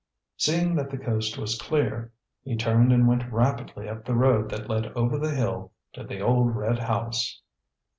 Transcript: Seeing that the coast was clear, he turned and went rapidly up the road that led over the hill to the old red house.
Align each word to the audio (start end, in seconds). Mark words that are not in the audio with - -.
Seeing 0.35 0.73
that 0.77 0.89
the 0.89 0.97
coast 0.97 1.37
was 1.37 1.61
clear, 1.61 2.11
he 2.41 2.55
turned 2.55 2.91
and 2.91 3.07
went 3.07 3.31
rapidly 3.31 3.87
up 3.87 4.03
the 4.03 4.15
road 4.15 4.49
that 4.49 4.67
led 4.67 4.87
over 4.93 5.19
the 5.19 5.29
hill 5.29 5.73
to 5.93 6.03
the 6.03 6.19
old 6.21 6.55
red 6.55 6.79
house. 6.79 7.39